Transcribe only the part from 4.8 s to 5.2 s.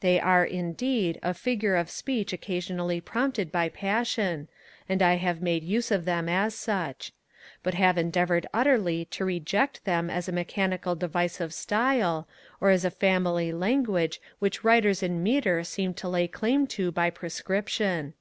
and I